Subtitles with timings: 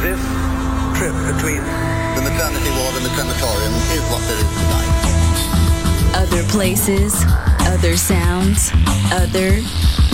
[0.00, 0.20] this
[0.96, 1.62] trip between
[2.14, 4.94] the maternity ward and the crematorium is what there is tonight.
[6.14, 7.14] Other places,
[7.66, 8.72] other sounds,
[9.12, 9.60] other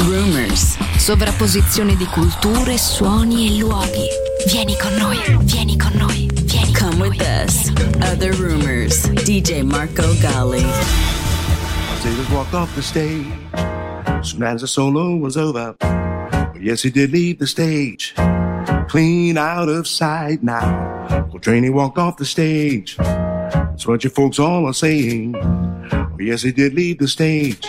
[0.08, 0.76] rumors.
[0.96, 4.08] Sovrapposizione di culture, suoni e luoghi.
[4.46, 7.70] Vieni con noi, vieni con noi, vieni Come with us.
[8.02, 9.06] Other rumors.
[9.24, 10.64] DJ Marco Gally.
[12.02, 13.26] Davis walked off the stage
[14.22, 15.74] soon as the solo was over.
[16.60, 18.14] Yes, he did leave the stage,
[18.88, 21.26] clean out of sight now.
[21.30, 22.96] Coltrane walked off the stage.
[22.96, 25.32] That's what you folks all are saying.
[25.32, 27.68] But yes, he did leave the stage,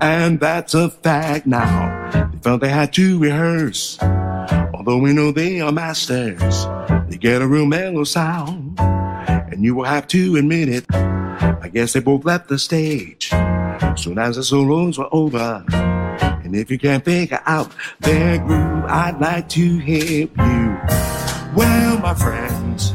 [0.00, 2.30] and that's a fact now.
[2.32, 3.98] They felt they had to rehearse.
[4.02, 6.66] Although we know they are masters,
[7.08, 10.86] they get a real mellow sound, and you will have to admit it.
[10.92, 13.30] I guess they both left the stage
[14.00, 15.64] soon as the solos were over.
[16.50, 17.70] And if you can't figure out
[18.00, 20.80] their groove, I'd like to help you.
[21.54, 22.92] Well, my friends,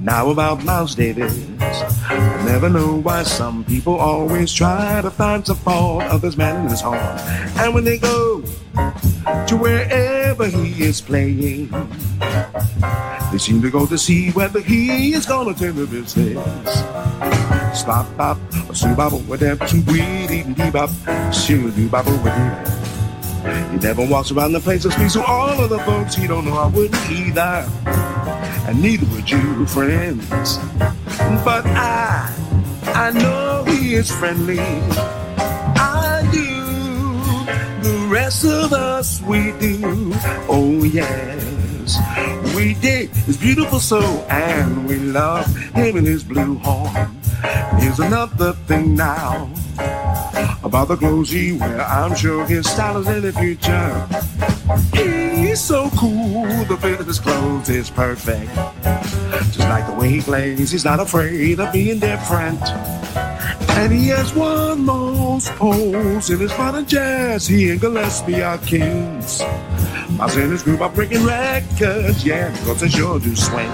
[0.00, 1.32] now about Miles Davis.
[1.60, 6.64] I never know why some people always try to find some fault of this man
[6.64, 6.98] in his horn.
[7.60, 8.42] And when they go
[9.46, 11.70] to wherever he is playing,
[13.30, 17.59] they seem to go to see whether he is gonna turn the business.
[17.72, 18.38] Stop, bop,
[18.74, 20.90] soo bop, with oh, them, soo wee, dee dee bop,
[21.32, 23.70] shoo doo bop, with him.
[23.70, 26.44] He never walks around the place and speaks to all of the folks he don't
[26.44, 26.58] know.
[26.58, 27.68] I wouldn't either,
[28.68, 30.28] and neither would you, friends.
[31.44, 32.34] But I,
[32.86, 34.58] I know he is friendly.
[34.58, 37.88] I do.
[37.88, 40.12] The rest of us, we do.
[40.48, 41.96] Oh yes,
[42.54, 47.19] we dig his beautiful soul, and we love him and his blue horn.
[47.80, 49.50] Here's another thing now
[50.62, 51.80] about the clothes he wear.
[51.80, 54.06] I'm sure his style is in the future.
[55.34, 58.54] He's so cool, the fit of his clothes is perfect.
[59.52, 62.62] Just like the way he plays, he's not afraid of being different.
[63.80, 67.46] And he has won most polls in his modern jazz.
[67.46, 69.40] He and Gillespie are kings.
[69.40, 73.70] And his group are breaking records, yeah, because they sure do swing.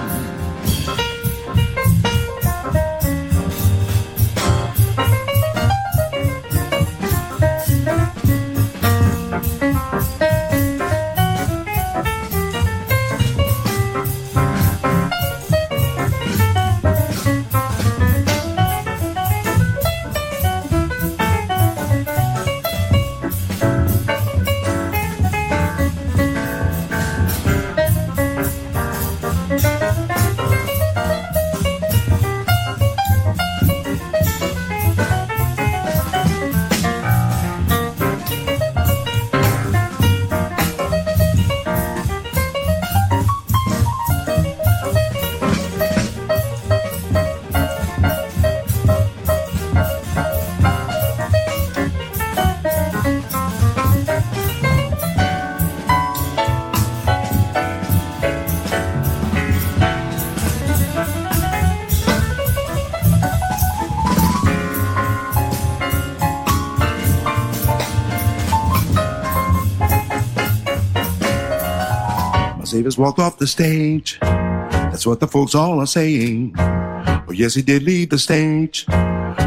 [72.97, 74.17] Walked off the stage.
[74.21, 76.55] That's what the folks all are saying.
[76.57, 78.85] Oh, yes, he did leave the stage.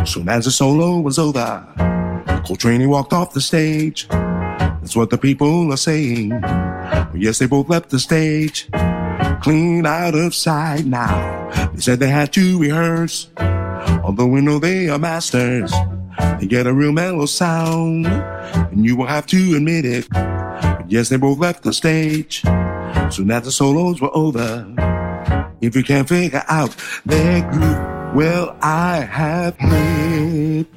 [0.06, 1.66] Soon as the solo was over,
[2.47, 4.06] Coltrane walked off the stage.
[4.09, 6.32] That's what the people are saying.
[6.32, 8.69] Oh, yes, they both left the stage.
[9.43, 11.70] Clean out of sight now.
[11.75, 13.31] They said they had to rehearse.
[14.05, 15.73] Although we know they are masters,
[16.38, 18.06] they get a real mellow sound.
[18.06, 20.06] And you will have to admit it.
[20.87, 22.44] Yes, they both left the stage.
[23.10, 24.66] Soon as the solos were over,
[25.60, 26.74] if you can't figure out
[27.04, 30.68] their groove, well, I have hit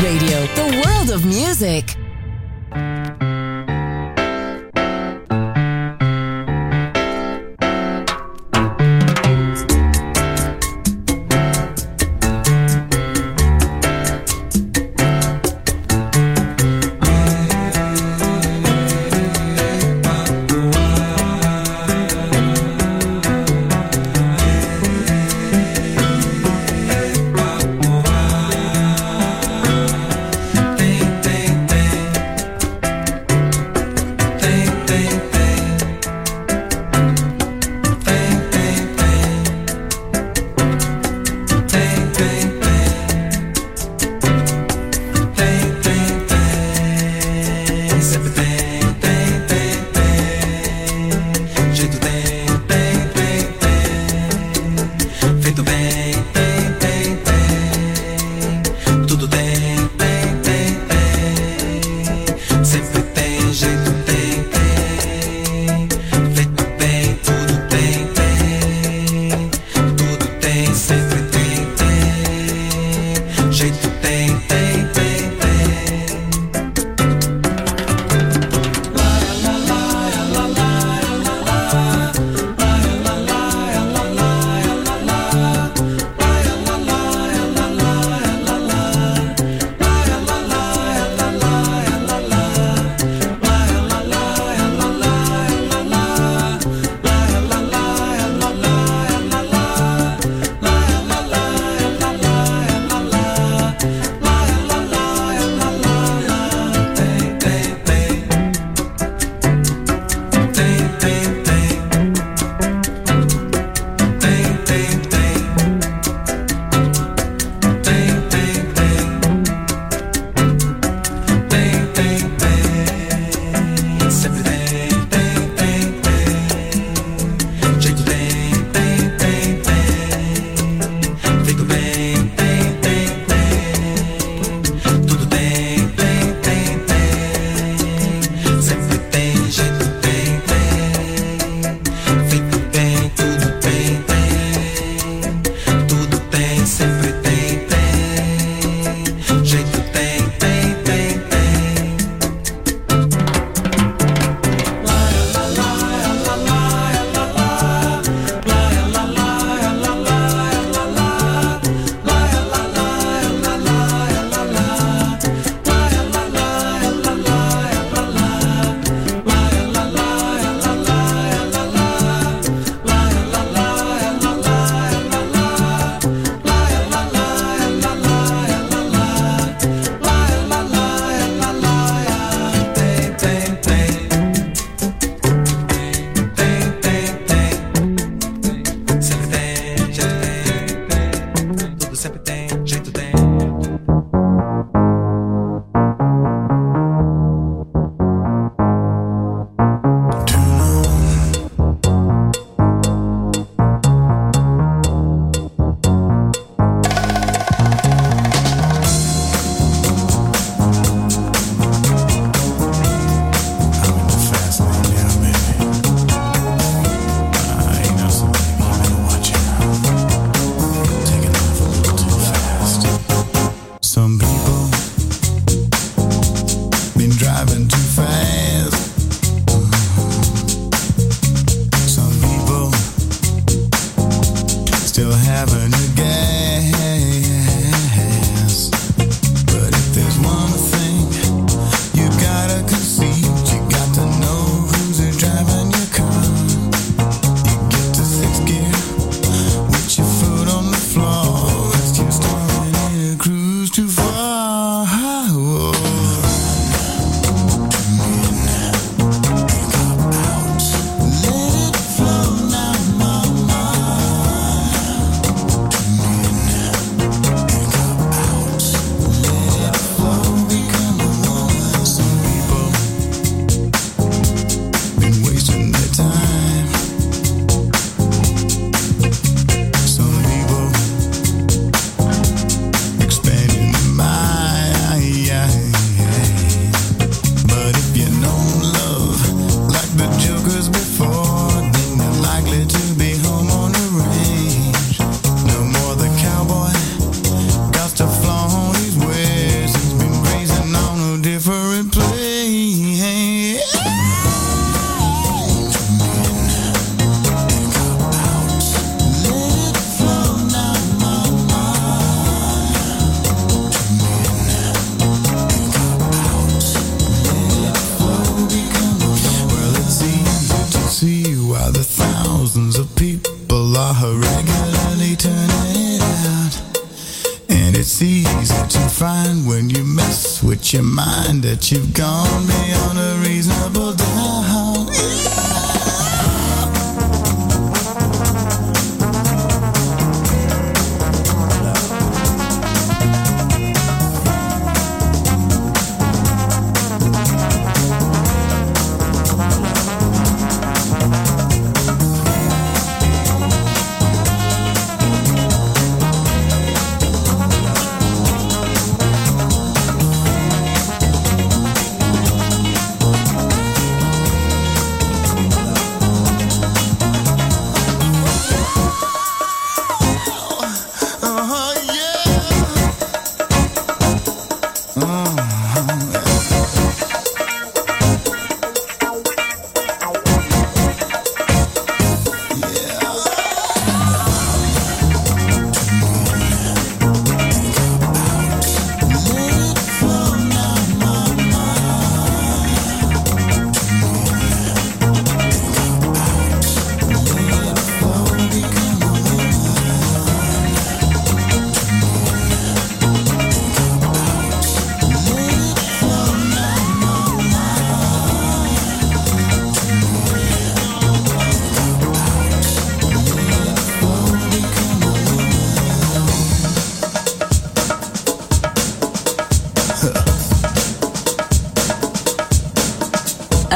[0.00, 0.27] Radio,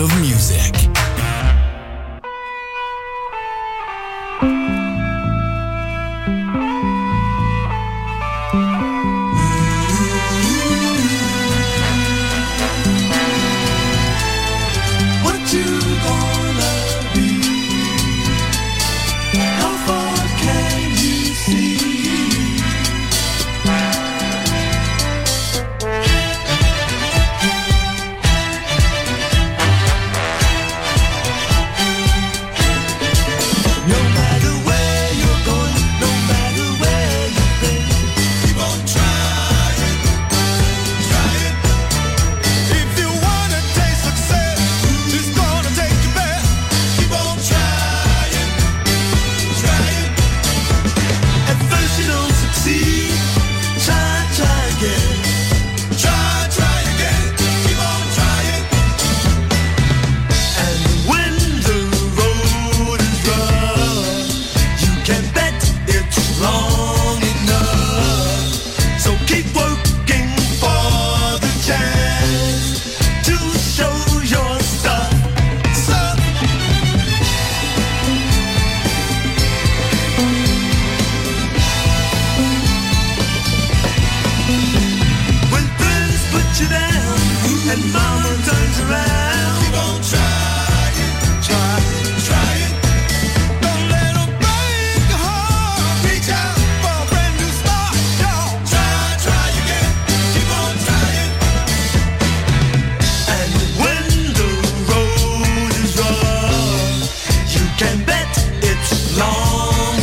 [0.00, 0.89] Of music.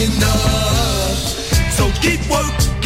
[0.01, 1.17] Enough.
[1.71, 2.76] So keep working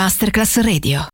[0.00, 1.10] Masterclass Radio.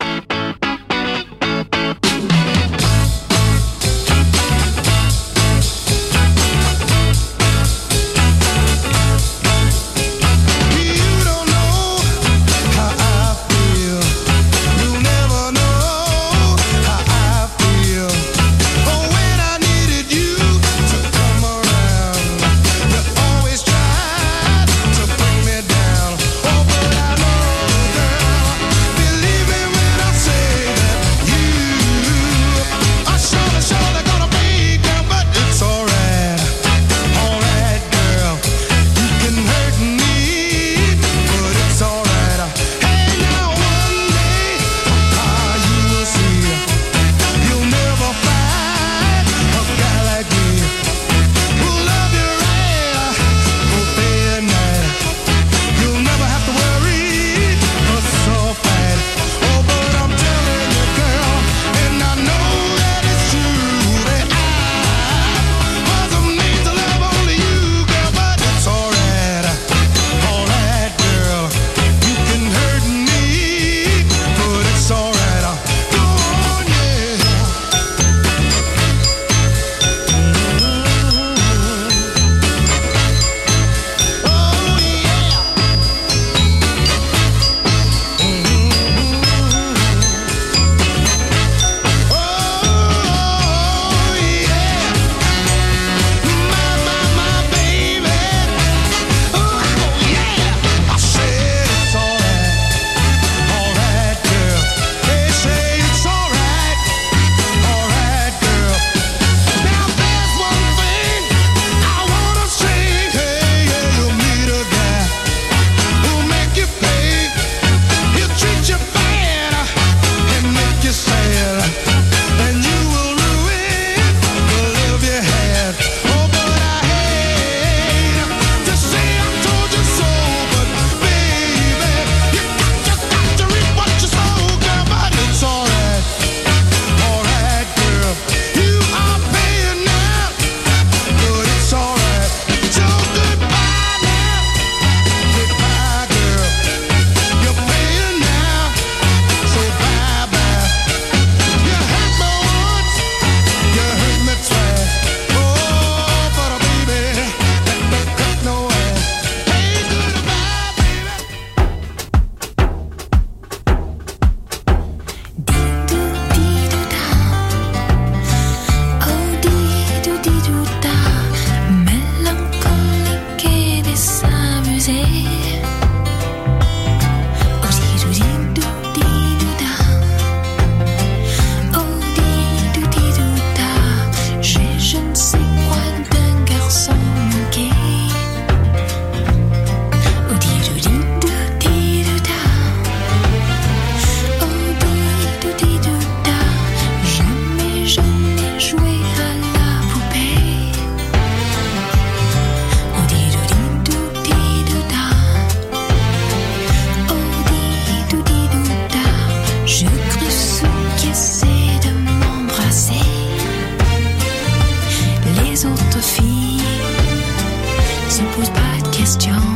[218.26, 219.55] ne pose pas de questions.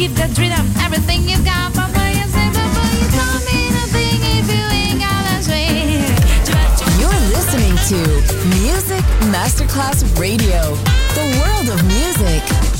[0.00, 1.74] Give that rhythm everything you got.
[6.48, 6.80] Got.
[6.98, 7.98] You're listening to
[8.62, 10.74] Music Masterclass Radio,
[11.12, 12.79] the world of music.